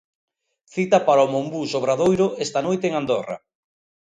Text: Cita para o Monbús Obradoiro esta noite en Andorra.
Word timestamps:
Cita 0.73 0.99
para 1.07 1.25
o 1.25 1.31
Monbús 1.33 1.69
Obradoiro 1.79 2.27
esta 2.45 2.59
noite 2.67 2.85
en 2.89 2.93
Andorra. 3.01 3.35